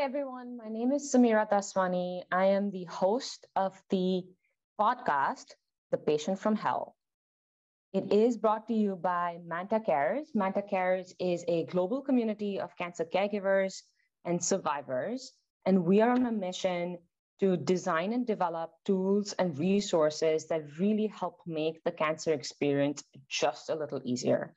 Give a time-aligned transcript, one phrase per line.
[0.00, 0.56] Everyone.
[0.56, 2.22] My name is Samira Daswani.
[2.32, 4.22] I am the host of the
[4.80, 5.44] podcast,
[5.90, 6.96] The Patient from Hell.
[7.92, 10.30] It is brought to you by Manta Cares.
[10.34, 13.82] Manta Cares is a global community of cancer caregivers
[14.24, 15.32] and survivors.
[15.66, 16.96] And we are on a mission
[17.40, 23.68] to design and develop tools and resources that really help make the cancer experience just
[23.68, 24.54] a little easier.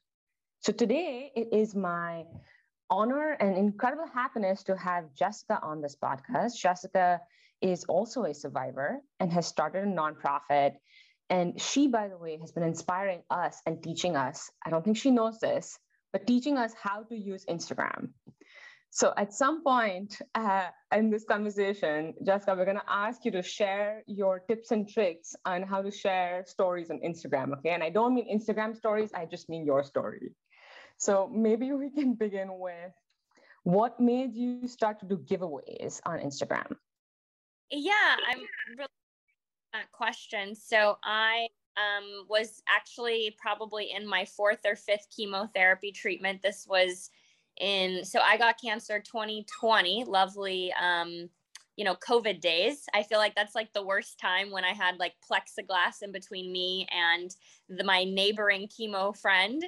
[0.61, 2.23] So today it is my
[2.93, 6.55] honor and incredible happiness to have Jessica on this podcast.
[6.55, 7.19] Jessica
[7.59, 10.73] is also a survivor and has started a nonprofit.
[11.27, 14.51] And she, by the way, has been inspiring us and teaching us.
[14.63, 15.79] I don't think she knows this,
[16.11, 18.09] but teaching us how to use Instagram.
[18.91, 23.41] So at some point uh, in this conversation, Jessica, we're going to ask you to
[23.41, 27.53] share your tips and tricks on how to share stories on Instagram.
[27.57, 27.71] Okay.
[27.71, 30.35] And I don't mean Instagram stories, I just mean your story.
[31.03, 32.93] So maybe we can begin with
[33.63, 36.77] what made you start to do giveaways on Instagram?
[37.69, 38.39] Yeah, I'm
[38.77, 38.87] really
[39.73, 40.55] that question.
[40.55, 46.41] So I um, was actually probably in my fourth or fifth chemotherapy treatment.
[46.41, 47.09] This was
[47.59, 51.27] in so I got cancer 2020, lovely um,
[51.75, 52.85] you know, COVID days.
[52.93, 56.51] I feel like that's like the worst time when I had like plexiglass in between
[56.51, 57.35] me and
[57.67, 59.63] the, my neighboring chemo friend.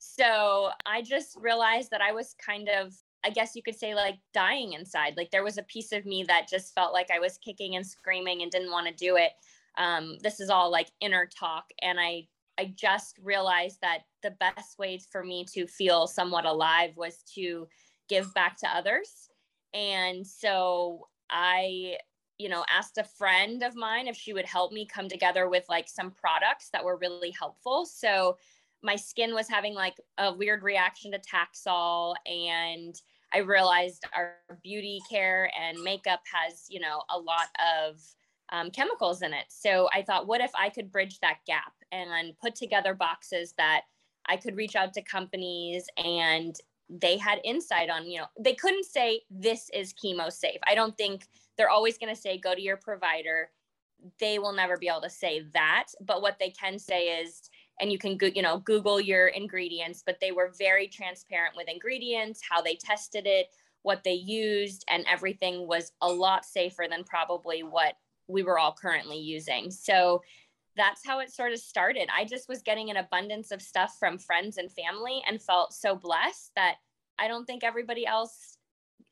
[0.00, 4.16] So I just realized that I was kind of, I guess you could say, like
[4.32, 5.12] dying inside.
[5.18, 7.86] Like there was a piece of me that just felt like I was kicking and
[7.86, 9.32] screaming and didn't want to do it.
[9.76, 11.66] Um, this is all like inner talk.
[11.82, 12.26] And I,
[12.58, 17.68] I just realized that the best ways for me to feel somewhat alive was to
[18.08, 19.28] give back to others.
[19.74, 21.98] And so I
[22.38, 25.66] you know asked a friend of mine if she would help me come together with
[25.68, 28.38] like some products that were really helpful so
[28.82, 32.94] my skin was having like a weird reaction to Taxol and
[33.32, 37.48] I realized our beauty care and makeup has, you know, a lot
[37.78, 38.00] of
[38.50, 39.46] um, chemicals in it.
[39.48, 43.82] So I thought, what if I could bridge that gap and put together boxes that
[44.26, 46.56] I could reach out to companies and
[46.88, 50.58] they had insight on, you know, they couldn't say this is chemo safe.
[50.66, 51.26] I don't think
[51.56, 53.50] they're always going to say go to your provider.
[54.18, 55.86] They will never be able to say that.
[56.00, 57.49] But what they can say is,
[57.80, 61.68] and you can go, you know google your ingredients but they were very transparent with
[61.68, 63.48] ingredients how they tested it
[63.82, 67.94] what they used and everything was a lot safer than probably what
[68.30, 69.70] we were all currently using.
[69.70, 70.22] So
[70.76, 72.08] that's how it sort of started.
[72.16, 75.94] I just was getting an abundance of stuff from friends and family and felt so
[75.94, 76.76] blessed that
[77.20, 78.56] i don't think everybody else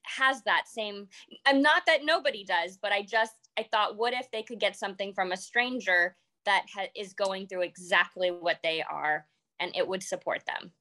[0.05, 1.07] has that same
[1.47, 4.77] i'm not that nobody does but i just i thought what if they could get
[4.77, 6.17] something from a stranger
[6.49, 9.27] that ha- is going through exactly what they are
[9.61, 10.73] and it would support them.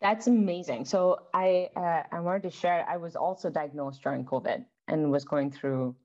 [0.00, 0.84] That's amazing.
[0.84, 5.24] So i uh, i wanted to share i was also diagnosed during covid and was
[5.24, 5.96] going through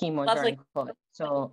[0.00, 0.42] chemo Lovely.
[0.42, 0.94] during covid.
[1.12, 1.52] So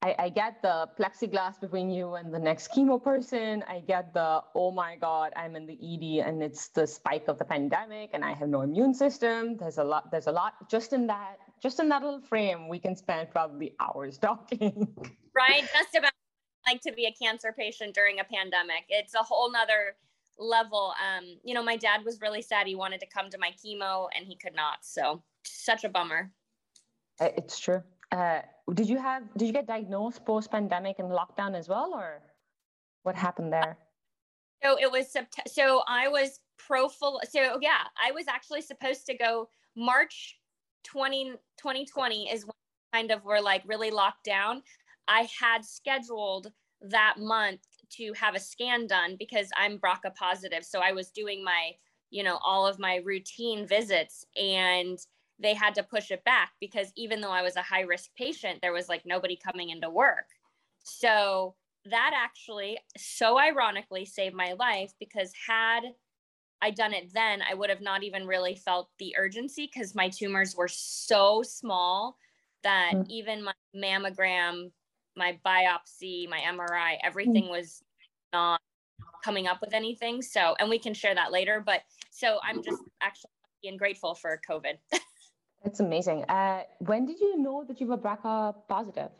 [0.00, 3.64] I, I, get the plexiglass between you and the next chemo person.
[3.68, 7.38] I get the, oh my God, I'm in the ED and it's the spike of
[7.38, 9.56] the pandemic and I have no immune system.
[9.56, 12.78] There's a lot, there's a lot just in that, just in that little frame, we
[12.78, 14.86] can spend probably hours talking.
[15.34, 15.68] Right.
[15.76, 16.12] Just about
[16.66, 18.84] like to be a cancer patient during a pandemic.
[18.88, 19.96] It's a whole nother
[20.38, 20.94] level.
[21.04, 22.68] Um, you know, my dad was really sad.
[22.68, 24.78] He wanted to come to my chemo and he could not.
[24.82, 26.30] So such a bummer.
[27.20, 27.82] It's true.
[28.10, 28.40] Uh,
[28.74, 32.22] did you have did you get diagnosed post pandemic and lockdown as well, or
[33.02, 33.78] what happened there?
[34.62, 35.14] So it was
[35.46, 37.18] so I was profil.
[37.28, 40.38] So yeah, I was actually supposed to go March
[40.84, 42.52] 20, 2020 is when
[42.92, 44.62] kind of were like really locked down.
[45.06, 47.60] I had scheduled that month
[47.90, 50.64] to have a scan done because I'm BRCA positive.
[50.64, 51.72] So I was doing my,
[52.10, 54.98] you know, all of my routine visits and
[55.40, 58.58] they had to push it back because even though I was a high risk patient,
[58.60, 60.26] there was like nobody coming into work.
[60.84, 61.54] So
[61.84, 65.82] that actually, so ironically, saved my life because had
[66.60, 70.08] I done it then, I would have not even really felt the urgency because my
[70.08, 72.16] tumors were so small
[72.64, 73.10] that mm-hmm.
[73.10, 74.72] even my mammogram,
[75.16, 77.52] my biopsy, my MRI, everything mm-hmm.
[77.52, 77.82] was
[78.32, 78.60] not
[79.24, 80.20] coming up with anything.
[80.20, 81.62] So, and we can share that later.
[81.64, 83.30] But so I'm just actually
[83.64, 84.74] and grateful for COVID.
[85.64, 86.24] That's amazing.
[86.24, 89.10] Uh, when did you know that you were BRCA positive?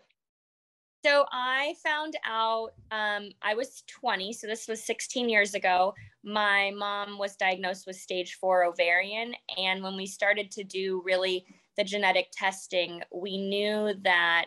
[1.05, 5.95] So I found out um, I was 20, so this was 16 years ago.
[6.25, 9.35] My mom was diagnosed with stage four ovarian.
[9.57, 11.47] And when we started to do really
[11.77, 14.47] the genetic testing, we knew that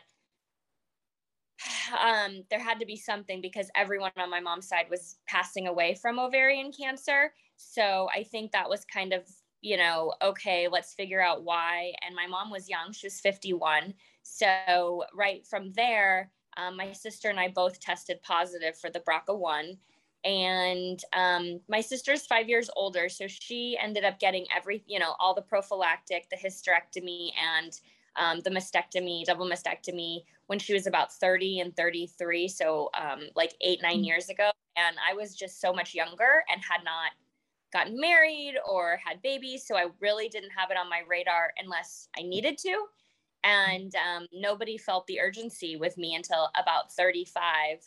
[1.99, 5.95] um, there had to be something because everyone on my mom's side was passing away
[5.95, 7.33] from ovarian cancer.
[7.55, 9.23] So I think that was kind of
[9.61, 11.93] you know, okay, let's figure out why.
[12.05, 13.93] And my mom was young, she was 51.
[14.23, 19.77] So, right from there, um, my sister and I both tested positive for the BRCA1.
[20.23, 23.09] And um, my sister's five years older.
[23.09, 27.79] So she ended up getting every, you know, all the prophylactic, the hysterectomy, and
[28.17, 32.47] um, the mastectomy, double mastectomy, when she was about 30 and 33.
[32.47, 34.03] So, um, like eight, nine mm-hmm.
[34.03, 34.51] years ago.
[34.75, 37.11] And I was just so much younger and had not
[37.71, 39.65] gotten married or had babies.
[39.65, 42.85] So I really didn't have it on my radar unless I needed to.
[43.43, 47.79] And um, nobody felt the urgency with me until about 35.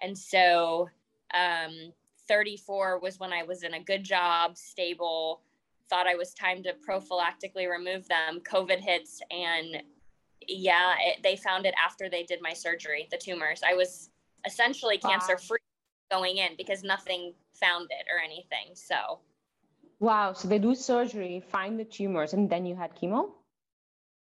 [0.00, 0.88] And so
[1.34, 1.92] um,
[2.28, 5.42] 34 was when I was in a good job, stable,
[5.88, 8.40] thought I was time to prophylactically remove them.
[8.40, 9.82] COVID hits, and
[10.48, 13.60] yeah, it, they found it after they did my surgery, the tumors.
[13.66, 14.10] I was
[14.46, 15.10] essentially wow.
[15.10, 15.58] cancer free
[16.12, 18.74] going in because nothing found it or anything.
[18.74, 19.18] So,
[19.98, 20.32] wow.
[20.32, 23.30] So they do surgery, find the tumors, and then you had chemo?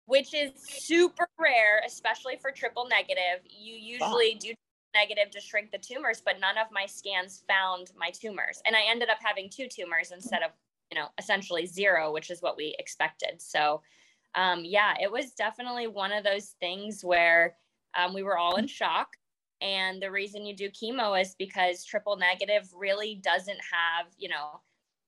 [0.05, 3.39] Which is super rare, especially for triple negative.
[3.45, 4.39] You usually wow.
[4.41, 4.53] do
[4.95, 8.61] negative to shrink the tumors, but none of my scans found my tumors.
[8.65, 10.51] And I ended up having two tumors instead of,
[10.91, 13.41] you know, essentially zero, which is what we expected.
[13.41, 13.81] So,
[14.35, 17.55] um, yeah, it was definitely one of those things where
[17.97, 19.09] um, we were all in shock.
[19.61, 24.61] And the reason you do chemo is because triple negative really doesn't have, you know,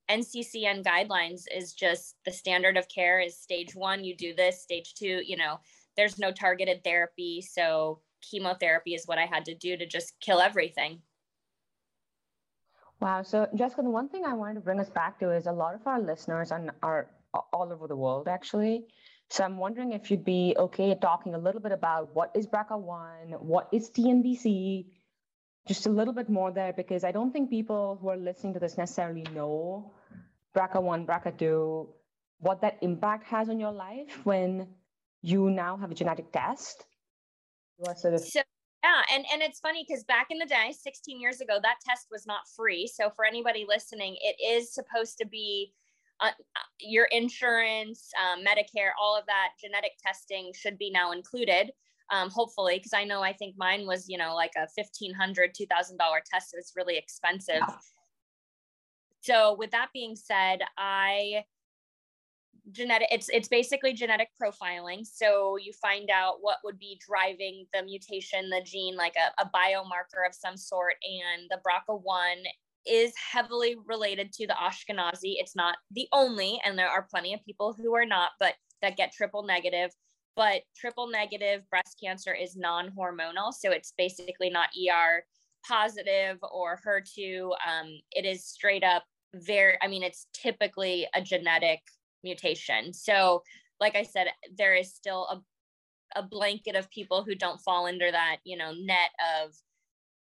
[0.10, 4.96] NCCN guidelines is just the standard of care is stage one, you do this, stage
[4.96, 5.60] two, you know,
[5.96, 7.42] there's no targeted therapy.
[7.42, 11.02] So chemotherapy is what I had to do to just kill everything.
[13.00, 13.22] Wow.
[13.22, 15.74] So, Jessica, the one thing I wanted to bring us back to is a lot
[15.74, 17.08] of our listeners are, are
[17.54, 18.86] all over the world, actually.
[19.30, 23.40] So I'm wondering if you'd be okay talking a little bit about what is BRCA1,
[23.40, 24.88] what is TNBC,
[25.68, 28.60] just a little bit more there, because I don't think people who are listening to
[28.60, 29.94] this necessarily know
[30.56, 31.88] BRCA1, BRCA2,
[32.40, 34.68] what that impact has on your life when
[35.22, 36.86] you now have a genetic test.
[37.98, 38.42] Sort of- so,
[38.84, 42.08] yeah, and, and it's funny because back in the day, 16 years ago, that test
[42.10, 42.88] was not free.
[42.88, 45.74] So for anybody listening, it is supposed to be
[46.22, 46.32] uh,
[46.80, 51.72] your insurance, um, Medicare, all of that genetic testing should be now included.
[52.12, 55.98] Um, hopefully, because I know I think mine was, you know, like a $1,500, $2,000
[56.32, 56.56] test.
[56.58, 57.62] It's really expensive.
[59.22, 61.44] So, with that being said, I
[62.72, 67.82] genetic it's it's basically genetic profiling so you find out what would be driving the
[67.84, 72.44] mutation the gene like a, a biomarker of some sort and the BRCA1
[72.88, 75.36] is heavily related to the Ashkenazi.
[75.38, 78.98] It's not the only, and there are plenty of people who are not, but that
[78.98, 79.92] get triple negative.
[80.36, 83.54] But triple negative breast cancer is non hormonal.
[83.54, 85.24] So it's basically not ER
[85.68, 87.50] positive or HER2.
[87.68, 89.04] Um, it is straight up
[89.36, 91.82] very, I mean, it's typically a genetic
[92.24, 92.94] mutation.
[92.94, 93.44] So,
[93.80, 94.28] like I said,
[94.58, 98.74] there is still a, a blanket of people who don't fall under that, you know,
[98.74, 99.10] net
[99.44, 99.54] of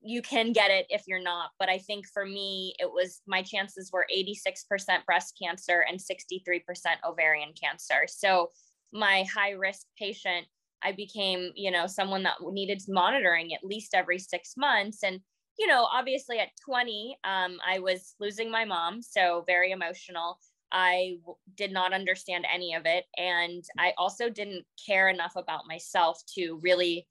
[0.01, 1.51] you can get it if you're not.
[1.59, 6.61] But I think for me, it was my chances were 86% breast cancer and 63%
[7.07, 8.05] ovarian cancer.
[8.07, 8.49] So
[8.91, 10.47] my high risk patient,
[10.83, 15.03] I became, you know, someone that needed monitoring at least every six months.
[15.03, 15.19] And,
[15.59, 19.01] you know, obviously at 20, um, I was losing my mom.
[19.03, 20.39] So very emotional.
[20.71, 23.05] I w- did not understand any of it.
[23.17, 27.07] And I also didn't care enough about myself to really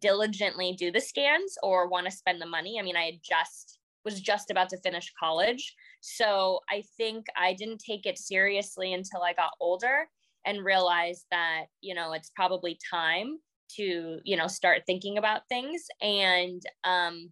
[0.00, 2.78] diligently do the scans or want to spend the money.
[2.78, 5.74] I mean, I just was just about to finish college.
[6.00, 10.08] So I think I didn't take it seriously until I got older
[10.46, 13.38] and realized that, you know, it's probably time
[13.76, 15.84] to, you know, start thinking about things.
[16.00, 17.30] And, um,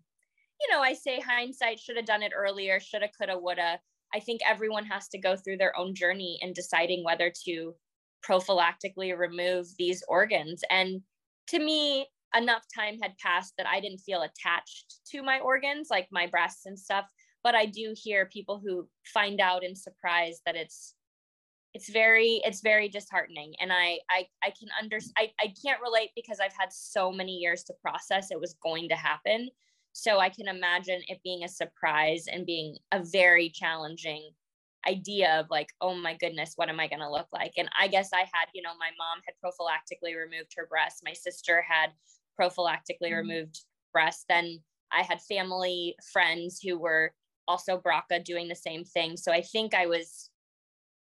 [0.60, 3.78] you know, I say hindsight should have done it earlier, shoulda, coulda, woulda.
[4.14, 7.74] I think everyone has to go through their own journey in deciding whether to
[8.28, 10.62] prophylactically remove these organs.
[10.70, 11.02] And
[11.48, 16.08] to me, enough time had passed that I didn't feel attached to my organs, like
[16.10, 17.06] my breasts and stuff.
[17.42, 20.94] But I do hear people who find out in surprise that it's
[21.74, 23.54] it's very it's very disheartening.
[23.60, 27.32] And i i, I can under I, I can't relate because i've had so many
[27.32, 29.48] years to process it was going to happen.
[29.92, 34.30] So i can imagine it being a surprise and being a very challenging
[34.88, 37.52] idea of like oh my goodness what am i going to look like?
[37.56, 41.12] And i guess i had you know my mom had prophylactically removed her breast my
[41.12, 41.90] sister had
[42.40, 43.28] prophylactically mm-hmm.
[43.28, 43.60] removed
[43.92, 44.24] breast.
[44.28, 44.60] Then
[44.92, 47.12] I had family friends who were
[47.46, 49.16] also BRCA doing the same thing.
[49.16, 50.30] So I think I was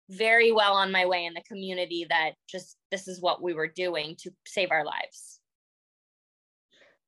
[0.09, 3.67] very well on my way in the community that just this is what we were
[3.67, 5.39] doing to save our lives.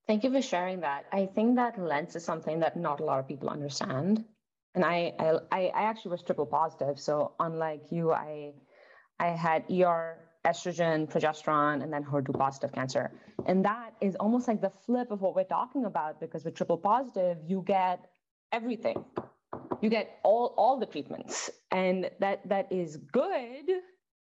[0.07, 1.05] Thank you for sharing that.
[1.11, 4.25] I think that lens is something that not a lot of people understand.
[4.75, 6.99] and I, I I actually was triple positive.
[6.99, 8.53] So unlike you, I
[9.19, 13.11] I had ER, estrogen, progesterone, and then HER2 positive cancer.
[13.45, 16.77] And that is almost like the flip of what we're talking about because with triple
[16.77, 17.99] positive, you get
[18.51, 19.03] everything.
[19.81, 23.69] You get all all the treatments, and that that is good.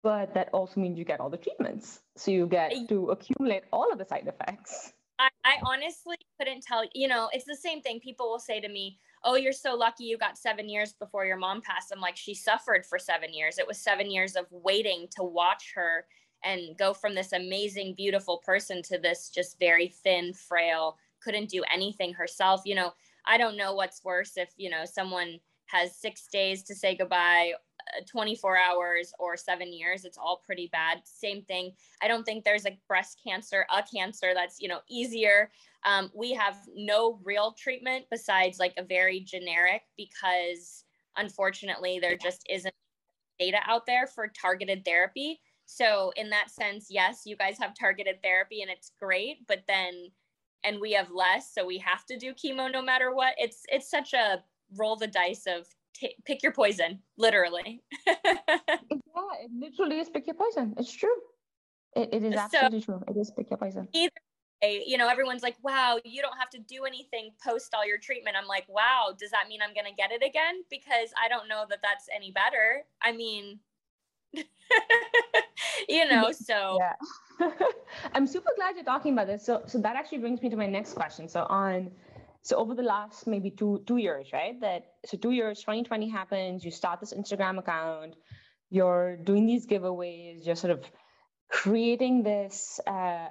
[0.02, 2.00] But that also means you get all the treatments.
[2.16, 4.92] So you get to accumulate all of the side effects.
[5.18, 6.84] I, I honestly couldn't tell.
[6.94, 8.00] You know, it's the same thing.
[8.00, 11.36] People will say to me, oh, you're so lucky you got seven years before your
[11.36, 11.92] mom passed.
[11.92, 13.58] I'm like, she suffered for seven years.
[13.58, 16.06] It was seven years of waiting to watch her
[16.44, 21.64] and go from this amazing, beautiful person to this just very thin, frail, couldn't do
[21.72, 22.60] anything herself.
[22.66, 22.92] You know,
[23.26, 27.52] I don't know what's worse if, you know, someone has six days to say goodbye,
[28.06, 30.04] 24 hours, or seven years.
[30.04, 31.02] It's all pretty bad.
[31.04, 31.72] Same thing.
[32.02, 35.50] I don't think there's a breast cancer, a cancer that's, you know, easier.
[35.84, 40.84] Um, we have no real treatment besides like a very generic because
[41.16, 42.74] unfortunately there just isn't
[43.38, 45.40] data out there for targeted therapy.
[45.66, 50.10] So in that sense, yes, you guys have targeted therapy and it's great, but then
[50.64, 53.34] and we have less, so we have to do chemo no matter what.
[53.38, 54.42] It's it's such a
[54.76, 57.82] roll the dice of t- pick your poison, literally.
[58.06, 60.74] yeah, it literally is pick your poison.
[60.76, 61.14] It's true.
[61.96, 63.04] It, it is absolutely so, true.
[63.08, 63.88] It is pick your poison.
[63.92, 64.10] Either
[64.62, 67.98] way, you know, everyone's like, wow, you don't have to do anything post all your
[67.98, 68.36] treatment.
[68.38, 70.62] I'm like, wow, does that mean I'm going to get it again?
[70.70, 72.84] Because I don't know that that's any better.
[73.02, 73.60] I mean,
[75.88, 77.48] you know, so yeah.
[78.12, 79.44] I'm super glad you're talking about this.
[79.44, 81.28] So so that actually brings me to my next question.
[81.28, 81.90] So on
[82.44, 86.64] so over the last maybe two two years right that so two years 2020 happens
[86.64, 88.14] you start this instagram account
[88.70, 90.84] you're doing these giveaways you're sort of
[91.50, 93.28] creating this uh,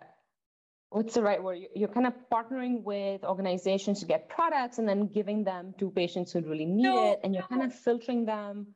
[0.93, 1.59] what's the right word?
[1.75, 6.31] You're kind of partnering with organizations to get products and then giving them to patients
[6.31, 8.67] who really need no, it and you're kind of filtering them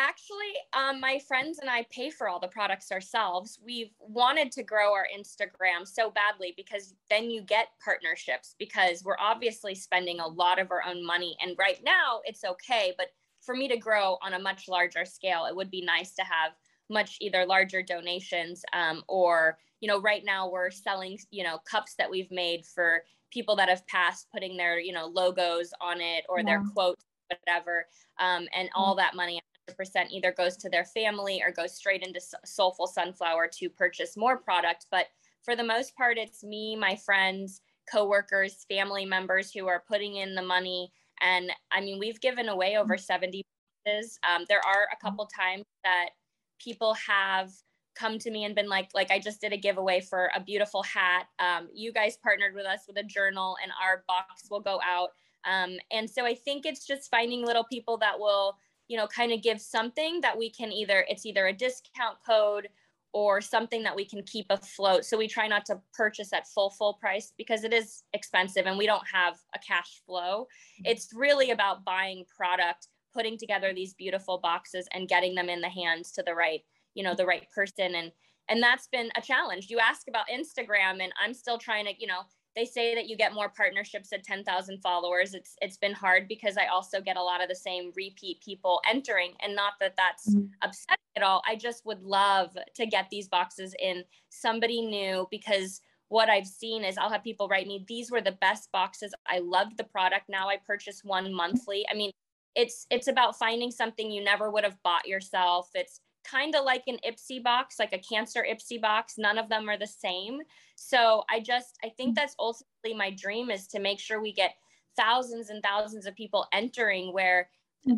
[0.00, 3.58] Actually, um, my friends and I pay for all the products ourselves.
[3.64, 9.18] We've wanted to grow our Instagram so badly because then you get partnerships because we're
[9.18, 11.36] obviously spending a lot of our own money.
[11.42, 12.94] And right now it's okay.
[12.96, 13.08] But
[13.40, 16.52] for me to grow on a much larger scale, it would be nice to have
[16.88, 21.94] much either larger donations um, or, you know, right now we're selling, you know, cups
[21.96, 23.02] that we've made for
[23.32, 26.44] people that have passed, putting their, you know, logos on it or yeah.
[26.44, 27.86] their quotes, whatever.
[28.20, 29.40] Um, and all that money
[29.76, 34.36] percent either goes to their family or goes straight into Soulful Sunflower to purchase more
[34.36, 34.86] product.
[34.90, 35.06] But
[35.44, 37.60] for the most part, it's me, my friends,
[37.90, 40.92] coworkers, family members who are putting in the money.
[41.20, 43.02] And I mean, we've given away over mm-hmm.
[43.02, 43.44] 70
[43.84, 44.18] pieces.
[44.28, 46.10] Um, there are a couple times that
[46.58, 47.50] people have
[47.98, 50.82] come to me and been like, like I just did a giveaway for a beautiful
[50.82, 51.26] hat.
[51.38, 55.10] Um, you guys partnered with us with a journal, and our box will go out.
[55.44, 58.56] Um, and so I think it's just finding little people that will
[58.88, 62.68] you know kind of give something that we can either it's either a discount code
[63.12, 65.02] or something that we can keep afloat.
[65.04, 68.76] So we try not to purchase at full full price because it is expensive and
[68.76, 70.42] we don't have a cash flow.
[70.42, 70.90] Mm-hmm.
[70.90, 75.68] It's really about buying product putting together these beautiful boxes and getting them in the
[75.68, 76.60] hands to the right
[76.94, 77.94] you know the right person.
[77.94, 78.12] And
[78.50, 79.68] and that's been a challenge.
[79.68, 82.20] You ask about instagram and i'm still trying to you know
[82.58, 85.32] they say that you get more partnerships at 10,000 followers.
[85.32, 88.80] It's it's been hard because I also get a lot of the same repeat people
[88.90, 90.46] entering and not that that's mm-hmm.
[90.60, 91.40] upsetting at all.
[91.46, 96.82] I just would love to get these boxes in somebody new because what I've seen
[96.82, 99.14] is I'll have people write me these were the best boxes.
[99.28, 100.28] I loved the product.
[100.28, 101.86] Now I purchase one monthly.
[101.88, 102.10] I mean,
[102.56, 105.68] it's it's about finding something you never would have bought yourself.
[105.74, 106.00] It's
[106.30, 109.14] kind of like an Ipsy box, like a cancer Ipsy box.
[109.18, 110.40] None of them are the same.
[110.76, 114.54] So I just, I think that's ultimately my dream is to make sure we get
[114.96, 117.48] thousands and thousands of people entering where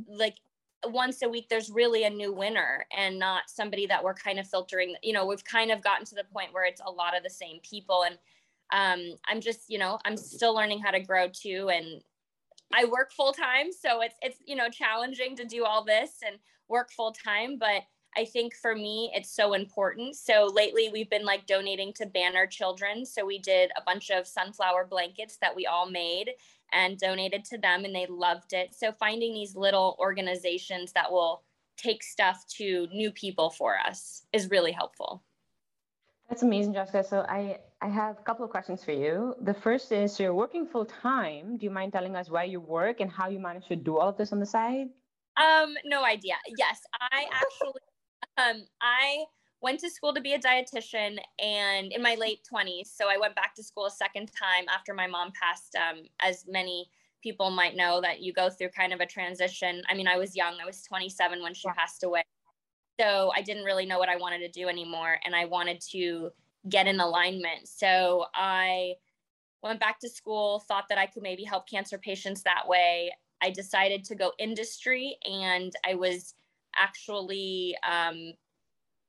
[0.06, 0.36] like
[0.86, 4.46] once a week there's really a new winner and not somebody that we're kind of
[4.46, 4.94] filtering.
[5.02, 7.30] You know we've kind of gotten to the point where it's a lot of the
[7.30, 8.04] same people.
[8.04, 8.18] And
[8.72, 11.70] um, i'm just you know i'm still learning how to grow too.
[11.72, 12.02] And
[12.72, 13.72] i work full time.
[13.72, 16.36] So it's it's you know challenging to do all this and
[16.68, 17.58] work full time.
[17.58, 17.82] But
[18.16, 20.16] I think for me, it's so important.
[20.16, 23.06] So lately, we've been like donating to Banner Children.
[23.06, 26.30] So we did a bunch of sunflower blankets that we all made
[26.72, 28.74] and donated to them, and they loved it.
[28.74, 31.42] So finding these little organizations that will
[31.76, 35.22] take stuff to new people for us is really helpful.
[36.28, 37.02] That's amazing, Jessica.
[37.02, 39.34] So I, I have a couple of questions for you.
[39.42, 41.56] The first is so you're working full time.
[41.56, 44.08] Do you mind telling us where you work and how you manage to do all
[44.08, 44.88] of this on the side?
[45.36, 46.34] Um, no idea.
[46.56, 47.80] Yes, I actually
[48.40, 49.24] um, I
[49.60, 52.86] went to school to be a dietitian and in my late 20s.
[52.86, 56.44] So I went back to school a second time after my mom passed, um, as
[56.48, 56.88] many
[57.22, 59.82] people might know that you go through kind of a transition.
[59.88, 62.22] I mean, I was young, I was 27 when she passed away.
[62.98, 65.18] So I didn't really know what I wanted to do anymore.
[65.24, 66.30] And I wanted to
[66.68, 67.68] get in alignment.
[67.68, 68.94] So I
[69.62, 73.12] went back to school, thought that I could maybe help cancer patients that way.
[73.42, 76.34] I decided to go industry and I was
[76.76, 78.32] actually um,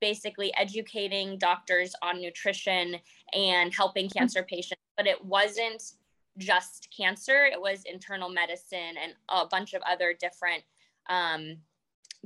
[0.00, 2.96] basically educating doctors on nutrition
[3.32, 4.18] and helping mm-hmm.
[4.18, 5.82] cancer patients, but it wasn't
[6.38, 10.62] just cancer, it was internal medicine and a bunch of other different
[11.08, 11.56] um,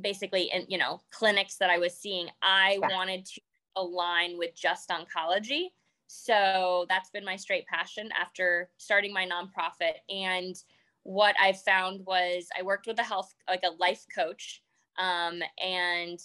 [0.00, 2.28] basically in you know clinics that I was seeing.
[2.43, 2.88] I yeah.
[2.97, 3.40] wanted to
[3.76, 5.69] align with just oncology.
[6.09, 9.95] So that's been my straight passion after starting my nonprofit.
[10.09, 10.55] And
[11.02, 14.62] what I found was I worked with a health, like a life coach,
[14.99, 16.21] um, and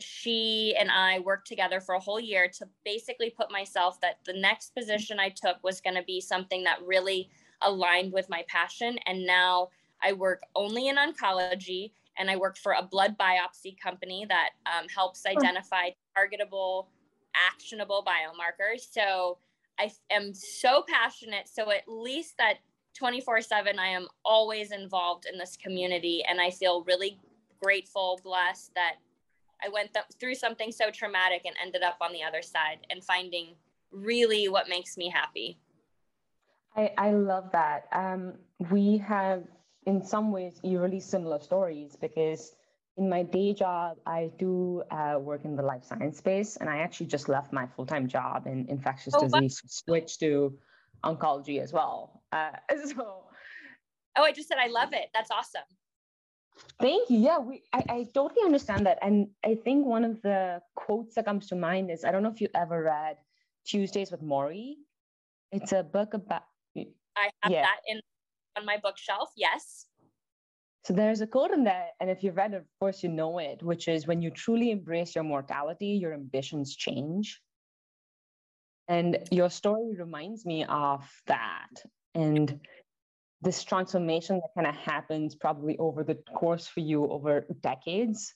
[0.00, 4.32] she and I worked together for a whole year to basically put myself that the
[4.32, 7.30] next position I took was going to be something that really
[7.62, 8.98] aligned with my passion.
[9.06, 9.68] And now
[10.02, 14.88] I work only in oncology and I work for a blood biopsy company that um,
[14.88, 16.86] helps identify targetable,
[17.34, 18.86] actionable biomarkers.
[18.90, 19.38] So
[19.78, 21.48] I am so passionate.
[21.48, 22.58] So at least that
[22.94, 26.22] 24 7, I am always involved in this community.
[26.28, 27.18] And I feel really
[27.62, 28.96] grateful, blessed that
[29.64, 33.02] I went th- through something so traumatic and ended up on the other side and
[33.02, 33.54] finding
[33.90, 35.58] really what makes me happy.
[36.76, 37.86] I, I love that.
[37.92, 38.34] Um,
[38.70, 39.44] we have,
[39.86, 42.52] in some ways, eerily similar stories because
[42.96, 46.78] in my day job, I do uh, work in the life science space, and I
[46.78, 49.68] actually just left my full time job in infectious oh, disease, wow.
[49.68, 50.58] switched to
[51.04, 52.22] oncology as well.
[52.32, 52.50] Uh,
[52.86, 53.24] so,
[54.16, 55.08] oh, I just said I love it.
[55.14, 55.62] That's awesome.
[56.80, 57.18] Thank you.
[57.18, 58.98] Yeah, we I, I totally understand that.
[59.02, 62.30] And I think one of the quotes that comes to mind is I don't know
[62.30, 63.16] if you ever read
[63.64, 64.74] Tuesdays with Morrie.
[65.52, 66.42] It's a book about
[67.16, 67.62] I have yeah.
[67.62, 68.00] that in
[68.56, 69.86] on my bookshelf, yes.
[70.84, 73.38] So there's a quote in there, and if you've read it, of course you know
[73.38, 77.40] it, which is when you truly embrace your mortality, your ambitions change.
[78.88, 81.70] And your story reminds me of that.
[82.14, 82.60] And
[83.42, 88.34] this transformation that kind of happens probably over the course for you over decades?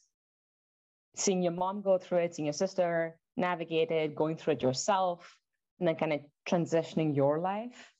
[1.17, 5.37] Seeing your mom go through it seeing your sister navigate it going through it yourself
[5.79, 7.93] and then kind of transitioning your life?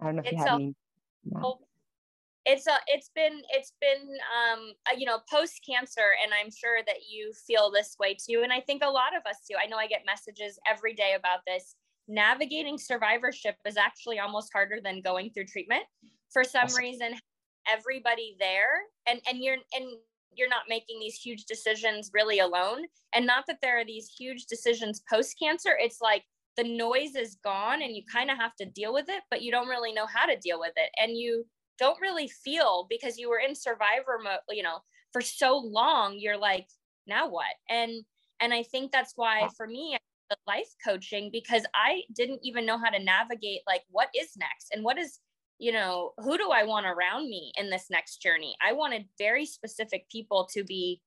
[0.00, 0.74] I don't know if it's you have a, any
[2.48, 7.08] it's a it's been it's been um you know post cancer and i'm sure that
[7.08, 9.54] you feel this way too and i think a lot of us do.
[9.62, 11.76] I know i get messages every day about this
[12.08, 15.82] navigating survivorship is actually almost harder than going through treatment.
[16.32, 16.82] For some awesome.
[16.82, 17.14] reason
[17.70, 19.84] everybody there and and you're and
[20.34, 22.86] you're not making these huge decisions really alone.
[23.14, 26.24] And not that there are these huge decisions post cancer it's like
[26.56, 29.52] the noise is gone and you kind of have to deal with it but you
[29.52, 30.90] don't really know how to deal with it.
[31.00, 31.44] And you
[31.78, 34.78] don't really feel because you were in survivor mode you know
[35.12, 36.66] for so long you're like
[37.06, 37.54] now what?
[37.68, 38.04] And
[38.40, 39.96] and i think that's why for me
[40.30, 44.72] the life coaching because I didn't even know how to navigate like what is next
[44.72, 45.20] and what is
[45.58, 48.56] you know who do I want around me in this next journey.
[48.64, 51.00] I wanted very specific people to be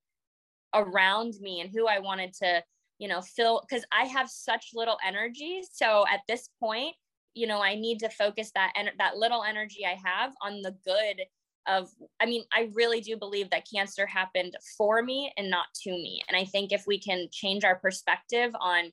[0.73, 2.63] around me and who I wanted to
[2.99, 5.61] you know fill because I have such little energy.
[5.71, 6.95] So at this point,
[7.33, 10.75] you know, I need to focus that and that little energy I have on the
[10.85, 11.21] good
[11.67, 15.91] of i mean i really do believe that cancer happened for me and not to
[15.91, 18.91] me and i think if we can change our perspective on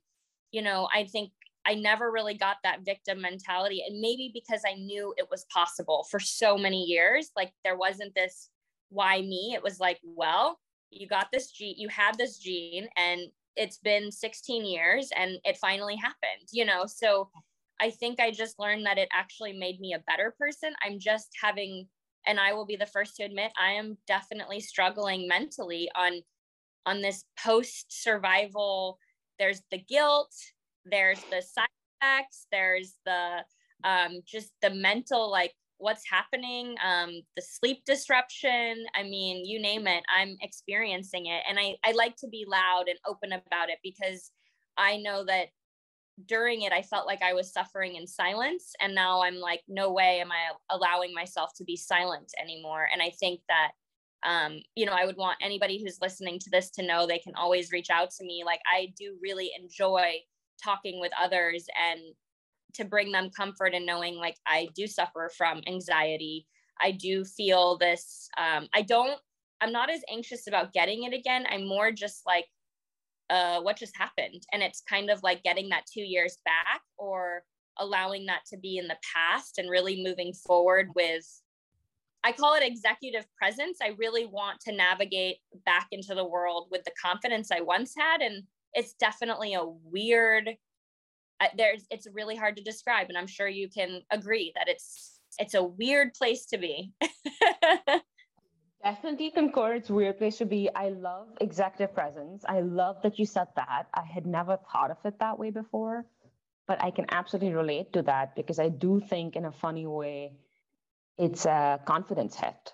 [0.53, 1.33] you know, I think
[1.67, 3.85] I never really got that victim mentality.
[3.87, 8.15] And maybe because I knew it was possible for so many years, like there wasn't
[8.15, 8.49] this
[8.89, 9.53] why me.
[9.55, 10.59] It was like, well,
[10.91, 13.21] you got this gene, you had this gene, and
[13.57, 16.87] it's been 16 years and it finally happened, you know?
[16.87, 17.29] So
[17.81, 20.73] I think I just learned that it actually made me a better person.
[20.83, 21.87] I'm just having,
[22.27, 26.23] and I will be the first to admit, I am definitely struggling mentally on
[26.87, 28.99] on this post survival
[29.39, 30.35] there's the guilt,
[30.85, 31.69] there's the side
[32.01, 33.45] effects, there's the
[33.85, 38.85] um, just the mental like what's happening, um, the sleep disruption.
[38.95, 41.43] I mean, you name it, I'm experiencing it.
[41.49, 44.33] And I, I like to be loud and open about it because
[44.77, 45.49] I know that
[46.27, 48.73] during it, I felt like I was suffering in silence.
[48.81, 52.89] And now I'm like, no way am I allowing myself to be silent anymore.
[52.93, 53.71] And I think that
[54.27, 57.35] um, you know, I would want anybody who's listening to this to know they can
[57.37, 58.43] always reach out to me.
[58.45, 60.15] Like I do really enjoy
[60.63, 62.01] talking with others and
[62.75, 66.47] to bring them comfort and knowing like I do suffer from anxiety.
[66.81, 68.29] I do feel this.
[68.37, 69.19] Um, I don't.
[69.61, 71.45] I'm not as anxious about getting it again.
[71.51, 72.45] I'm more just like,
[73.31, 77.43] uh, what just happened, and it's kind of like getting that two years back or
[77.79, 81.25] allowing that to be in the past and really moving forward with
[82.25, 83.79] I call it executive presence.
[83.83, 88.21] I really want to navigate back into the world with the confidence I once had.
[88.21, 88.43] And
[88.75, 90.51] it's definitely a weird,
[91.41, 93.07] uh, there's, it's really hard to describe.
[93.09, 96.93] And I'm sure you can agree that it's, it's a weird place to be.
[98.85, 99.75] Definitely concur.
[99.75, 100.71] It's a weird place to be.
[100.75, 102.45] I love executive presence.
[102.49, 103.87] I love that you said that.
[103.93, 106.07] I had never thought of it that way before,
[106.67, 110.33] but I can absolutely relate to that because I do think, in a funny way,
[111.19, 112.73] it's a confidence hit.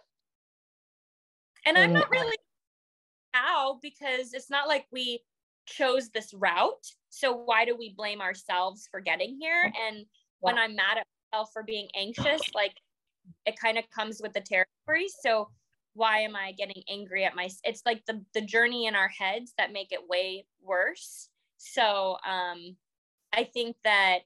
[1.66, 2.36] And, and I'm not really
[3.32, 5.22] how because it's not like we
[5.66, 6.86] chose this route.
[7.08, 9.72] So why do we blame ourselves for getting here?
[9.86, 10.04] And
[10.40, 12.74] when I'm mad at myself for being anxious, like
[13.46, 15.08] it kind of comes with the territory.
[15.22, 15.48] So
[15.94, 19.54] why am I getting angry at my it's like the the journey in our heads
[19.58, 21.28] that make it way worse.
[21.56, 22.76] So um
[23.32, 24.20] I think that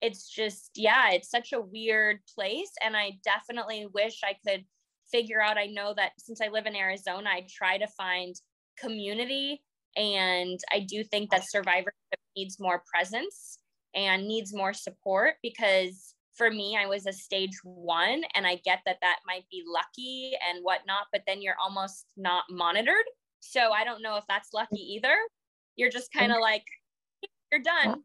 [0.00, 4.64] it's just yeah, it's such a weird place and I definitely wish I could
[5.10, 8.34] figure out I know that since I live in Arizona I try to find
[8.78, 9.62] community
[9.96, 11.94] and I do think that survivorship
[12.36, 13.58] needs more presence
[13.94, 18.78] and needs more support because for me, I was a stage one, and I get
[18.86, 23.04] that that might be lucky and whatnot, but then you're almost not monitored.
[23.40, 25.16] So I don't know if that's lucky either.
[25.74, 26.62] You're just kind of like,
[27.50, 28.02] you're done.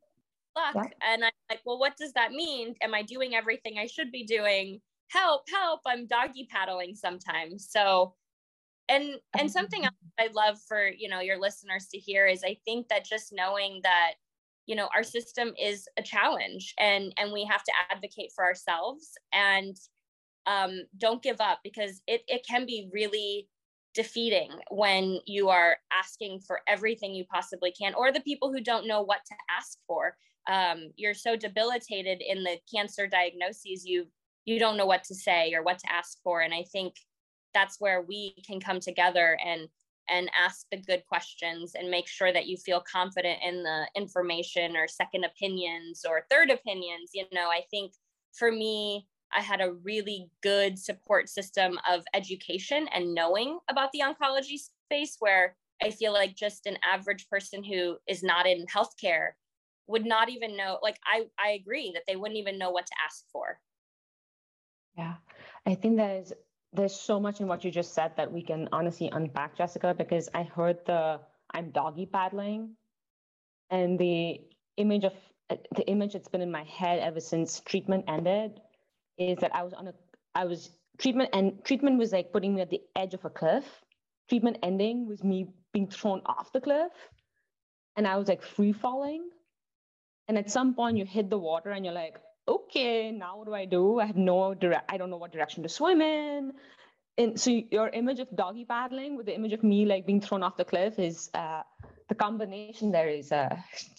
[0.56, 0.76] Luck.
[0.76, 1.14] Yeah.
[1.14, 2.76] And I'm like, well, what does that mean?
[2.82, 4.82] Am I doing everything I should be doing?
[5.10, 5.82] Help, help.
[5.86, 7.68] I'm doggy paddling sometimes.
[7.70, 8.14] So
[8.90, 12.58] and and something else I love for you know your listeners to hear is I
[12.66, 14.14] think that just knowing that
[14.66, 19.12] you know our system is a challenge and and we have to advocate for ourselves
[19.32, 19.78] and
[20.46, 23.48] um, don't give up because it, it can be really
[23.96, 28.88] defeating when you are asking for everything you possibly can or the people who don't
[28.88, 34.06] know what to ask for um, you're so debilitated in the cancer diagnoses you
[34.46, 36.42] you don't know what to say or what to ask for.
[36.42, 36.96] And i think
[37.54, 39.68] that's where we can come together and
[40.10, 44.76] and ask the good questions and make sure that you feel confident in the information
[44.76, 47.12] or second opinions or third opinions.
[47.14, 47.94] You know i think
[48.34, 54.02] for me i had a really good support system of education and knowing about the
[54.02, 59.32] oncology space where i feel like just an average person who is not in healthcare
[59.88, 62.94] would not even know like i i agree that they wouldn't even know what to
[63.06, 63.60] ask for
[64.98, 65.16] yeah
[65.66, 66.34] i think that is
[66.74, 70.28] there's so much in what you just said that we can honestly unpack, Jessica, because
[70.34, 71.20] I heard the
[71.52, 72.72] I'm doggy paddling
[73.70, 74.42] and the
[74.78, 75.14] image of
[75.52, 78.60] uh, the image that's been in my head ever since treatment ended
[79.20, 79.94] is that I was on a
[80.34, 83.66] I was treatment and treatment was like putting me at the edge of a cliff.
[84.30, 86.92] Treatment ending was me being thrown off the cliff
[87.96, 89.30] and I was like free falling.
[90.28, 93.54] And at some point you hit the water and you're like, okay, now what do
[93.54, 94.00] I do?
[94.00, 96.54] I have no direct, I don't know what direction to swim in.
[97.18, 100.42] And so your image of doggy paddling with the image of me like being thrown
[100.42, 101.62] off the cliff is uh,
[102.10, 103.56] the combination there is uh,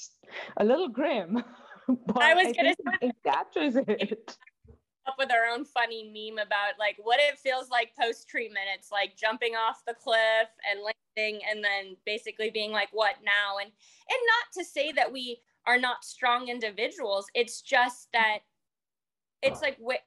[0.57, 1.43] a little grim.
[2.07, 4.39] But I was gonna say it captures it.
[5.07, 8.65] Up with our own funny meme about like what it feels like post treatment.
[8.75, 13.59] It's like jumping off the cliff and landing, and then basically being like, "What now?"
[13.59, 17.27] And and not to say that we are not strong individuals.
[17.35, 18.39] It's just that
[19.43, 19.99] it's like we,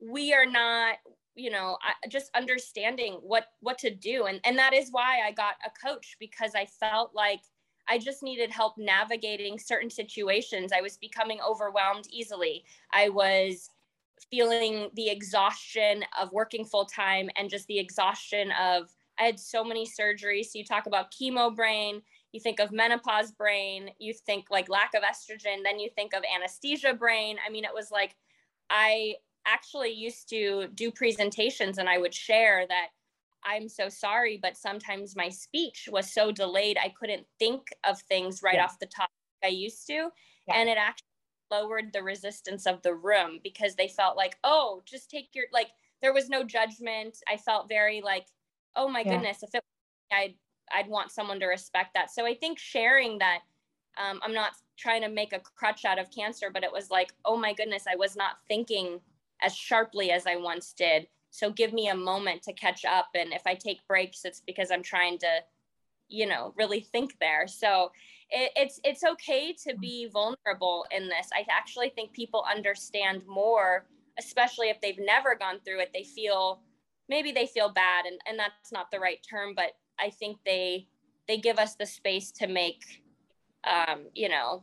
[0.00, 0.96] we are not
[1.34, 1.76] you know
[2.08, 4.26] just understanding what what to do.
[4.26, 7.40] And and that is why i got a coach because i felt like
[7.88, 10.72] i just needed help navigating certain situations.
[10.72, 12.64] I was becoming overwhelmed easily.
[12.92, 13.70] I was
[14.30, 19.62] feeling the exhaustion of working full time and just the exhaustion of i had so
[19.62, 20.46] many surgeries.
[20.46, 22.02] So you talk about chemo brain
[22.36, 26.22] you think of menopause brain, you think like lack of estrogen, then you think of
[26.34, 27.38] anesthesia brain.
[27.44, 28.14] I mean, it was like
[28.70, 29.14] I
[29.46, 32.88] actually used to do presentations and I would share that
[33.44, 38.42] I'm so sorry, but sometimes my speech was so delayed, I couldn't think of things
[38.42, 38.64] right yeah.
[38.64, 39.08] off the top
[39.42, 40.10] I used to.
[40.48, 40.54] Yeah.
[40.54, 41.06] And it actually
[41.50, 45.68] lowered the resistance of the room because they felt like, oh, just take your, like,
[46.02, 47.16] there was no judgment.
[47.28, 48.26] I felt very like,
[48.74, 49.14] oh my yeah.
[49.14, 49.62] goodness, if it,
[50.12, 50.34] I'd
[50.74, 52.10] I'd want someone to respect that.
[52.10, 53.40] So I think sharing that
[53.98, 57.12] um, I'm not trying to make a crutch out of cancer, but it was like,
[57.24, 59.00] oh my goodness, I was not thinking
[59.42, 61.06] as sharply as I once did.
[61.30, 63.08] So give me a moment to catch up.
[63.14, 65.28] And if I take breaks, it's because I'm trying to,
[66.08, 67.46] you know, really think there.
[67.46, 67.90] So
[68.30, 71.28] it, it's it's okay to be vulnerable in this.
[71.34, 73.86] I actually think people understand more,
[74.18, 75.90] especially if they've never gone through it.
[75.92, 76.60] They feel
[77.08, 80.86] maybe they feel bad, and, and that's not the right term, but I think they
[81.28, 83.02] they give us the space to make
[83.64, 84.62] um, you know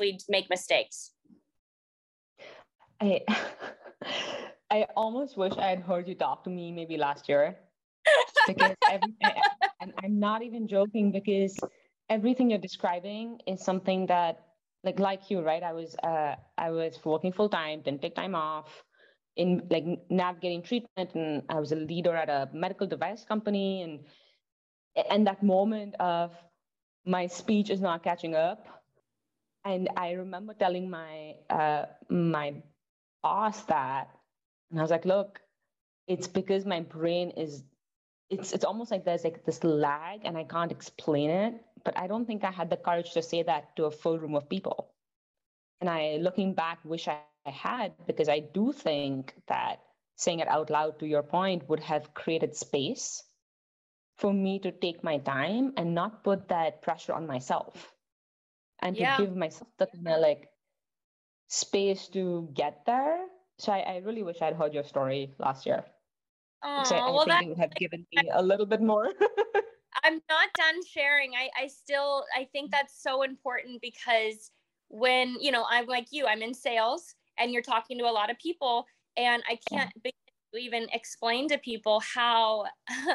[0.00, 1.12] we make mistakes.
[3.00, 3.20] I
[4.70, 7.56] I almost wish I had heard you talk to me maybe last year
[8.46, 9.14] because every,
[9.82, 11.58] and I'm not even joking because
[12.08, 14.40] everything you're describing is something that
[14.84, 18.34] like like you right i was uh i was working full time didn't take time
[18.34, 18.82] off
[19.36, 24.00] in like navigating treatment and i was a leader at a medical device company and
[25.10, 26.32] and that moment of
[27.04, 28.66] my speech is not catching up
[29.64, 32.54] and i remember telling my uh my
[33.22, 34.08] boss that
[34.70, 35.40] and i was like look
[36.08, 37.62] it's because my brain is
[38.30, 42.06] it's it's almost like there's like this lag and i can't explain it but I
[42.06, 44.90] don't think I had the courage to say that to a full room of people.
[45.80, 49.80] And I, looking back, wish I, I had because I do think that
[50.16, 53.24] saying it out loud, to your point, would have created space
[54.18, 57.92] for me to take my time and not put that pressure on myself
[58.80, 60.48] and to give myself the kind of like
[61.48, 63.26] space to get there.
[63.58, 65.84] So I, I really wish I'd heard your story last year.
[66.64, 69.06] Oh, I, I well, think that, it would have given me a little bit more.
[70.04, 71.32] I'm not done sharing.
[71.34, 72.70] I, I still I think mm-hmm.
[72.72, 74.50] that's so important because
[74.88, 78.30] when you know I'm like you, I'm in sales and you're talking to a lot
[78.30, 79.92] of people, and I can't
[80.54, 82.66] even explain to people how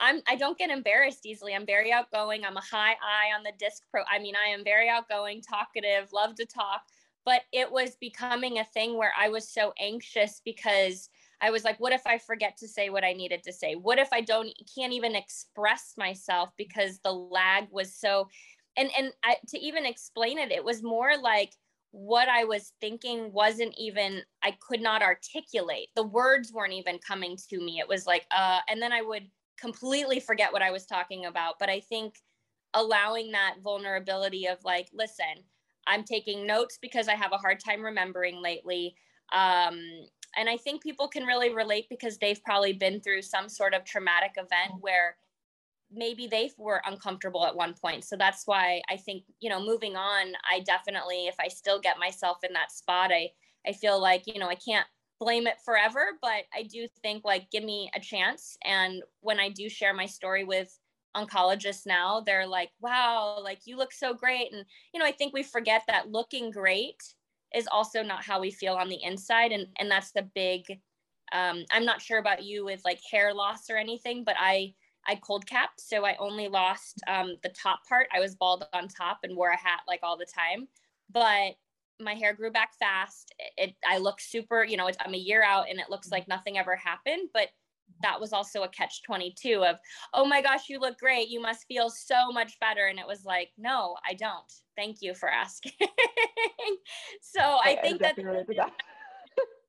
[0.00, 1.54] I'm I don't get embarrassed easily.
[1.54, 2.44] I'm very outgoing.
[2.44, 4.02] I'm a high I on the disc pro.
[4.10, 6.82] I mean, I am very outgoing, talkative, love to talk.
[7.24, 11.10] But it was becoming a thing where I was so anxious because
[11.42, 13.74] I was like, what if I forget to say what I needed to say?
[13.74, 18.28] What if I don't can't even express myself because the lag was so
[18.76, 21.52] and and I, to even explain it, it was more like
[21.92, 25.88] what I was thinking wasn't even I could not articulate.
[25.96, 27.80] The words weren't even coming to me.
[27.80, 29.28] It was like uh and then I would
[29.60, 31.58] completely forget what I was talking about.
[31.58, 32.14] But I think
[32.74, 35.44] allowing that vulnerability of like, listen,
[35.86, 38.94] I'm taking notes because I have a hard time remembering lately.
[39.32, 39.80] Um,
[40.36, 43.84] and I think people can really relate because they've probably been through some sort of
[43.84, 45.16] traumatic event where
[45.92, 48.04] maybe they were uncomfortable at one point.
[48.04, 51.98] So that's why I think, you know, moving on, I definitely, if I still get
[51.98, 53.30] myself in that spot, I,
[53.66, 54.86] I feel like, you know, I can't
[55.20, 58.56] blame it forever, but I do think like, give me a chance.
[58.64, 60.76] And when I do share my story with
[61.16, 64.52] oncologists now, they're like, wow, like you look so great.
[64.52, 67.02] And, you know, I think we forget that looking great
[67.54, 70.62] is also not how we feel on the inside and and that's the big
[71.32, 74.72] um, i'm not sure about you with like hair loss or anything but i
[75.06, 78.88] i cold capped so i only lost um, the top part i was bald on
[78.88, 80.66] top and wore a hat like all the time
[81.12, 81.54] but
[82.00, 83.32] my hair grew back fast.
[83.38, 86.28] It, it i look super you know i'm a year out and it looks like
[86.28, 87.48] nothing ever happened but
[88.02, 89.76] that was also a catch 22 of
[90.14, 91.28] oh my gosh you look great.
[91.28, 92.86] You must feel so much better.
[92.86, 94.52] And it was like no i don't.
[94.76, 95.72] Thank you for asking.
[97.20, 98.46] So i, I think that, that.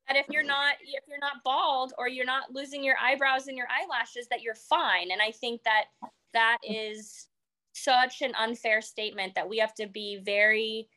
[0.08, 3.56] that if you're not if you're not bald or you're not losing your eyebrows and
[3.56, 5.10] your eyelashes that you're fine.
[5.10, 5.86] And i think that
[6.32, 7.28] that is
[7.74, 10.88] such an unfair statement that we have to be very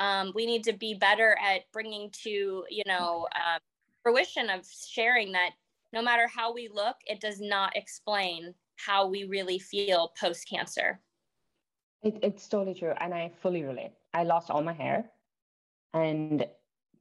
[0.00, 3.60] um, we need to be better at bringing to you know um,
[4.02, 5.50] fruition of sharing that
[5.92, 11.00] no matter how we look, it does not explain how we really feel post cancer.
[12.02, 12.94] It, it's totally true.
[12.98, 13.92] And I fully relate.
[14.14, 15.10] I lost all my hair.
[15.92, 16.46] And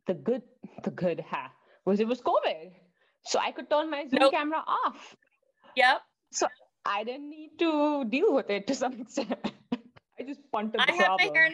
[0.08, 0.42] the good,
[0.84, 1.52] the good ha
[1.86, 2.72] was it was COVID.
[3.26, 4.34] So I could turn my Zoom nope.
[4.34, 5.16] camera off.
[5.76, 6.02] Yep.
[6.32, 6.48] So
[6.86, 9.52] I didn't need to deal with it to some extent.
[10.20, 11.34] I just punted the I have problem.
[11.34, 11.54] my hair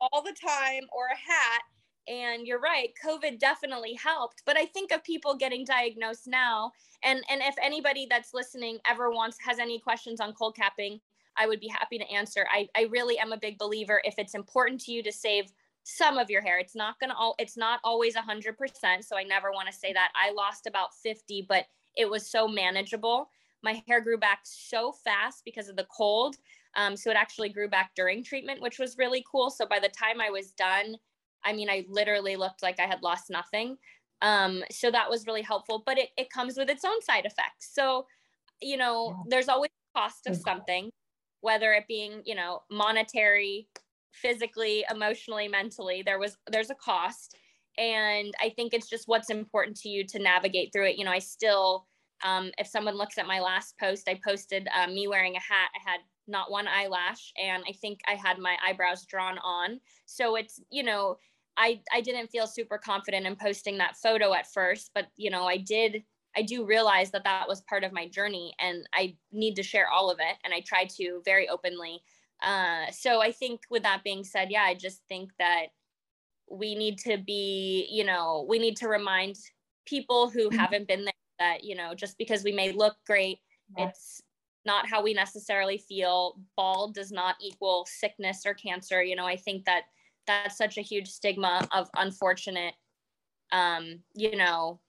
[0.00, 1.62] all the time or a hat
[2.08, 6.72] and you're right covid definitely helped but i think of people getting diagnosed now
[7.04, 10.98] and and if anybody that's listening ever wants has any questions on cold capping
[11.36, 12.46] i would be happy to answer.
[12.50, 15.52] I i really am a big believer if it's important to you to save
[15.82, 19.22] some of your hair it's not to all it's not always a 100% so i
[19.22, 20.10] never want to say that.
[20.14, 23.30] I lost about 50 but it was so manageable.
[23.62, 26.36] My hair grew back so fast because of the cold
[26.76, 29.88] um, so it actually grew back during treatment which was really cool so by the
[29.88, 30.96] time i was done
[31.44, 33.76] I mean, I literally looked like I had lost nothing.
[34.22, 37.70] Um, so that was really helpful, but it, it comes with its own side effects.
[37.72, 38.06] So,
[38.60, 39.22] you know, yeah.
[39.28, 40.90] there's always a cost of something,
[41.40, 43.68] whether it being, you know, monetary,
[44.12, 47.36] physically, emotionally, mentally, there was, there's a cost.
[47.78, 50.98] And I think it's just what's important to you to navigate through it.
[50.98, 51.86] You know, I still,
[52.22, 55.70] um, if someone looks at my last post, I posted um, me wearing a hat.
[55.74, 59.80] I had not one eyelash, and I think I had my eyebrows drawn on.
[60.06, 61.18] So it's, you know,
[61.56, 65.46] I I didn't feel super confident in posting that photo at first, but you know,
[65.46, 66.04] I did
[66.36, 69.88] I do realize that that was part of my journey and I need to share
[69.88, 72.02] all of it and I try to very openly.
[72.40, 75.66] Uh, so I think with that being said, yeah, I just think that
[76.48, 79.36] we need to be, you know, we need to remind
[79.86, 80.58] people who mm-hmm.
[80.58, 83.38] haven't been there that you know just because we may look great
[83.76, 83.88] yeah.
[83.88, 84.22] it's
[84.64, 86.38] not how we necessarily feel.
[86.56, 89.84] Bald does not equal sickness or cancer you know i think that
[90.26, 92.74] that's such a huge stigma of unfortunate
[93.52, 94.80] um you know.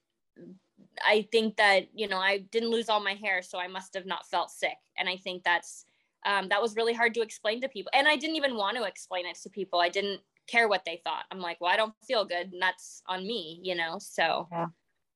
[1.06, 4.04] I think that you know i didn't lose all my hair so i must have
[4.06, 5.86] not felt sick and i think that's
[6.24, 8.84] um, that was really hard to explain to people and i didn't even want to
[8.84, 9.80] explain it to people.
[9.80, 11.24] I didn't care what they thought.
[11.30, 14.48] I'm like well i don't feel good and that's on me you know so.
[14.52, 14.66] Yeah.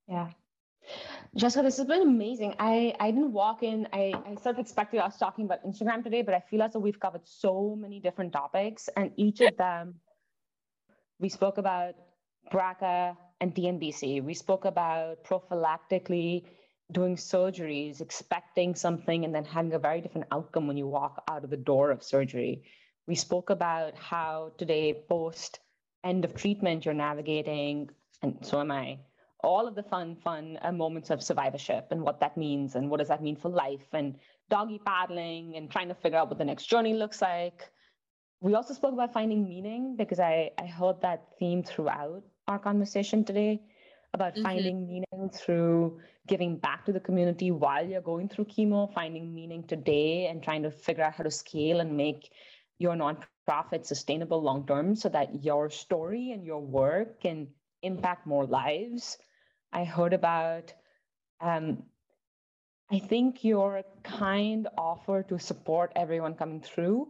[0.09, 0.29] Yeah
[1.35, 2.55] Jessica, this has been amazing.
[2.59, 6.23] I, I didn't walk in, I, I sort of expected us talking about Instagram today,
[6.23, 9.97] but I feel as though we've covered so many different topics, and each of them
[11.19, 11.95] we spoke about
[12.53, 14.23] BRCA and TNBC.
[14.23, 16.45] We spoke about prophylactically
[16.93, 21.45] doing surgeries, expecting something, and then having a very different outcome when you walk out
[21.45, 22.65] of the door of surgery.
[23.07, 25.59] We spoke about how today, post
[26.05, 27.91] end of treatment, you're navigating,
[28.23, 28.99] and so am I,
[29.43, 32.99] all of the fun, fun uh, moments of survivorship and what that means and what
[32.99, 34.17] does that mean for life and
[34.49, 37.71] doggy paddling and trying to figure out what the next journey looks like.
[38.41, 43.25] We also spoke about finding meaning because I, I heard that theme throughout our conversation
[43.25, 43.63] today
[44.15, 44.43] about mm-hmm.
[44.43, 49.63] finding meaning through giving back to the community while you're going through chemo, finding meaning
[49.65, 52.31] today and trying to figure out how to scale and make
[52.79, 57.49] your nonprofit sustainable long term so that your story and your work can
[57.83, 59.19] impact more lives.
[59.73, 60.73] I heard about,
[61.41, 61.83] um,
[62.91, 67.09] I think your kind offer to support everyone coming through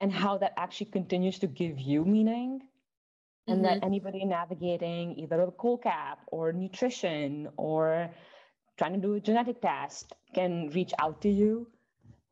[0.00, 2.60] and how that actually continues to give you meaning.
[3.48, 3.80] And mm-hmm.
[3.80, 8.10] that anybody navigating either a cold cap or nutrition or
[8.78, 11.66] trying to do a genetic test can reach out to you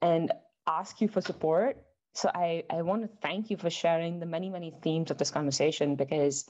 [0.00, 0.32] and
[0.66, 1.76] ask you for support.
[2.14, 5.30] So I, I want to thank you for sharing the many, many themes of this
[5.30, 6.48] conversation because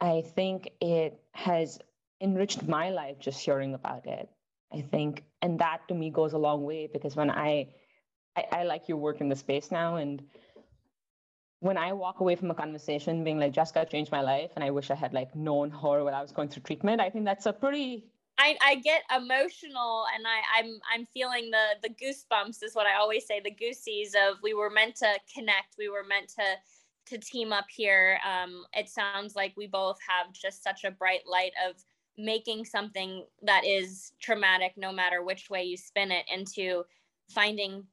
[0.00, 1.78] I think it has
[2.22, 4.28] enriched my life just hearing about it.
[4.72, 7.68] I think, and that to me goes a long way because when I,
[8.36, 10.22] I, I like your work in the space now, and
[11.60, 14.70] when I walk away from a conversation being like, Jessica changed my life, and I
[14.70, 17.46] wish I had like known her when I was going through treatment, I think that's
[17.46, 18.04] a pretty
[18.38, 22.96] I, I get emotional and I, I'm I'm feeling the the goosebumps is what I
[22.96, 26.42] always say the goosies of we were meant to connect we were meant to
[27.06, 28.18] to team up here.
[28.26, 31.76] Um, it sounds like we both have just such a bright light of
[32.18, 36.84] making something that is traumatic, no matter which way you spin it, into
[37.30, 37.84] finding,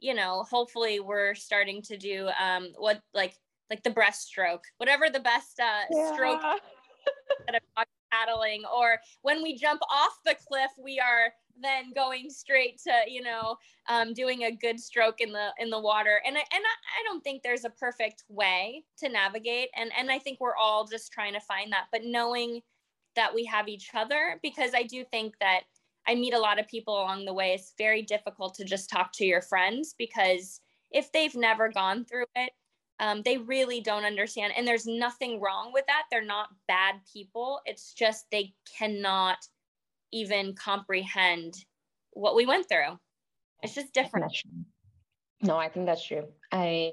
[0.00, 3.34] you know, hopefully we're starting to do um, what like
[3.70, 6.12] like the breaststroke, whatever the best uh, yeah.
[6.14, 6.42] stroke
[8.12, 13.22] paddling, or when we jump off the cliff, we are then going straight to you
[13.22, 13.56] know
[13.88, 16.20] um, doing a good stroke in the in the water.
[16.26, 19.70] And I, and I don't think there's a perfect way to navigate.
[19.76, 21.86] And and I think we're all just trying to find that.
[21.90, 22.60] But knowing
[23.16, 25.62] that we have each other because I do think that
[26.06, 29.12] I meet a lot of people along the way it's very difficult to just talk
[29.14, 32.52] to your friends because if they've never gone through it
[33.00, 37.60] um, they really don't understand and there's nothing wrong with that they're not bad people
[37.66, 39.38] it's just they cannot
[40.12, 41.64] even comprehend
[42.12, 42.98] what we went through.
[43.62, 44.32] It's just different.
[45.40, 46.24] No, I think that's true.
[46.52, 46.92] I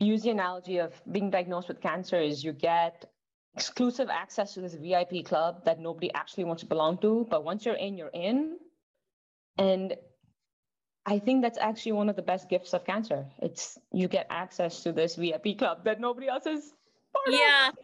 [0.00, 3.04] use the analogy of being diagnosed with cancer is you get
[3.56, 7.64] exclusive access to this VIP club that nobody actually wants to belong to, but once
[7.64, 8.58] you're in, you're in.
[9.58, 9.94] And
[11.06, 13.26] I think that's actually one of the best gifts of cancer.
[13.40, 16.72] It's you get access to this VIP club that nobody else is
[17.12, 17.74] part yeah, of.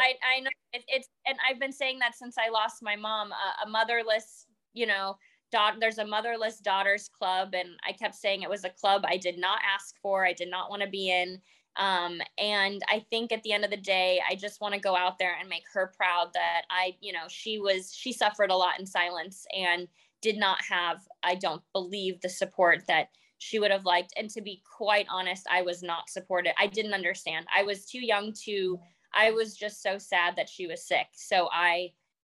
[0.00, 3.32] I, I know it, it's, and I've been saying that since I lost my mom,
[3.32, 5.16] uh, a motherless, you know,
[5.52, 7.54] daughter, there's a motherless daughters club.
[7.54, 10.26] And I kept saying it was a club I did not ask for.
[10.26, 11.40] I did not want to be in.
[11.78, 14.96] Um, and I think at the end of the day, I just want to go
[14.96, 18.56] out there and make her proud that I, you know, she was, she suffered a
[18.56, 19.86] lot in silence and
[20.20, 24.12] did not have, I don't believe the support that she would have liked.
[24.16, 26.52] And to be quite honest, I was not supported.
[26.58, 27.46] I didn't understand.
[27.56, 28.78] I was too young to
[29.14, 31.06] I was just so sad that she was sick.
[31.14, 31.92] So I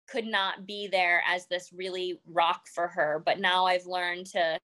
[0.07, 3.21] could not be there as this really rock for her.
[3.25, 4.57] But now I've learned to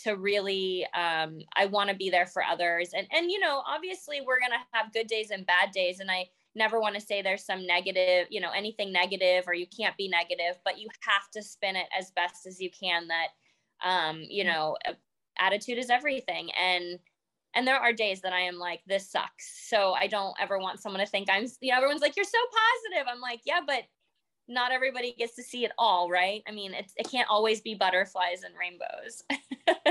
[0.00, 2.90] to really um, I want to be there for others.
[2.94, 6.00] And and you know, obviously we're gonna have good days and bad days.
[6.00, 9.66] And I never want to say there's some negative, you know, anything negative or you
[9.66, 13.28] can't be negative, but you have to spin it as best as you can that
[13.84, 14.48] um, you mm.
[14.48, 14.76] know,
[15.38, 16.50] attitude is everything.
[16.52, 16.98] And
[17.54, 19.66] and there are days that I am like, this sucks.
[19.68, 22.38] So I don't ever want someone to think I'm, you know, everyone's like, you're so
[22.92, 23.08] positive.
[23.10, 23.84] I'm like, yeah, but
[24.48, 26.42] not everybody gets to see it all, right?
[26.48, 29.24] I mean, it's, it can't always be butterflies and rainbows.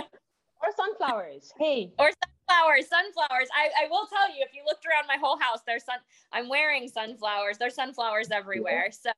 [0.66, 1.54] or sunflowers.
[1.60, 1.92] Hey.
[2.00, 3.50] Or sunflowers, sunflowers.
[3.54, 5.98] I, I will tell you, if you looked around my whole house, there's sun,
[6.32, 7.58] I'm wearing sunflowers.
[7.58, 8.90] There's sunflowers everywhere.
[8.92, 9.12] So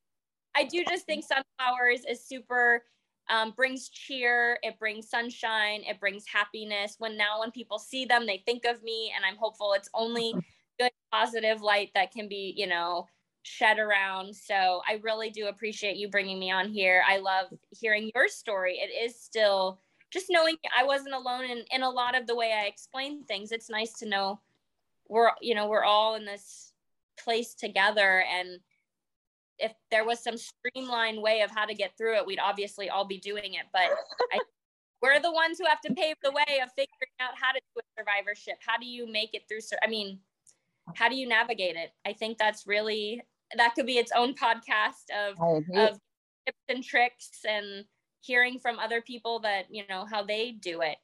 [0.56, 2.84] I do just think sunflowers is super
[3.30, 8.26] um, brings cheer it brings sunshine it brings happiness when now when people see them
[8.26, 10.34] they think of me and i'm hopeful it's only
[10.80, 13.06] good positive light that can be you know
[13.48, 18.12] shed around so i really do appreciate you bringing me on here i love hearing
[18.14, 19.80] your story it is still
[20.12, 23.52] just knowing i wasn't alone in, in a lot of the way i explain things
[23.52, 24.40] it's nice to know
[25.08, 26.74] we're you know we're all in this
[27.18, 28.60] place together and
[29.60, 33.06] if there was some streamlined way of how to get through it, we'd obviously all
[33.06, 33.66] be doing it.
[33.74, 33.90] But
[34.32, 34.40] I,
[35.02, 37.80] we're the ones who have to pave the way of figuring out how to do
[37.80, 38.56] a survivorship.
[38.66, 39.60] How do you make it through?
[39.84, 40.20] I mean,
[40.96, 41.92] how do you navigate it?
[42.06, 43.22] I think that's really
[43.56, 45.40] that could be its own podcast of
[45.76, 46.00] of
[46.46, 47.86] tips and tricks and
[48.22, 50.98] hearing from other people that you know how they do it.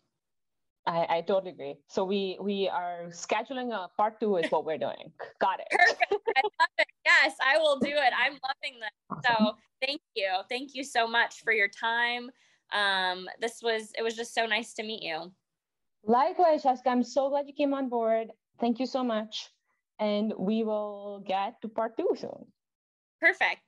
[0.85, 1.75] I, I totally agree.
[1.87, 5.11] So we we are scheduling a part two is what we're doing.
[5.39, 5.67] Got it.
[5.71, 6.13] Perfect.
[6.35, 6.87] I love it.
[7.05, 8.13] Yes, I will do it.
[8.17, 9.23] I'm loving this.
[9.25, 10.29] So thank you.
[10.49, 12.29] Thank you so much for your time.
[12.73, 15.31] Um, this was it was just so nice to meet you.
[16.05, 16.89] Likewise, Jessica.
[16.89, 18.31] I'm so glad you came on board.
[18.59, 19.49] Thank you so much.
[19.99, 22.47] And we will get to part two soon.
[23.19, 23.61] Perfect.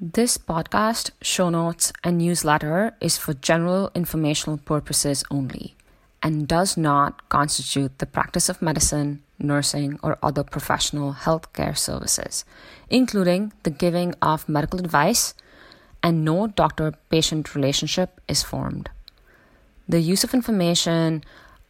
[0.00, 5.76] This podcast, show notes, and newsletter is for general informational purposes only
[6.22, 12.44] and does not constitute the practice of medicine, nursing, or other professional healthcare services,
[12.90, 15.34] including the giving of medical advice,
[16.02, 18.88] and no doctor patient relationship is formed.
[19.88, 21.22] The use of information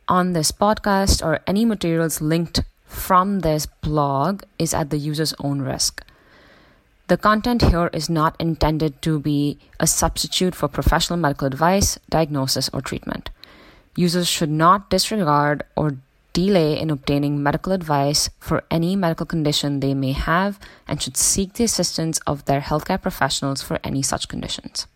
[0.08, 5.60] on this podcast or any materials linked from this blog is at the user's own
[5.62, 6.04] risk.
[7.08, 12.70] The content here is not intended to be a substitute for professional medical advice, diagnosis,
[12.72, 13.30] or treatment.
[13.96, 15.98] Users should not disregard or
[16.32, 21.54] delay in obtaining medical advice for any medical condition they may have and should seek
[21.54, 24.86] the assistance of their healthcare professionals for any such conditions.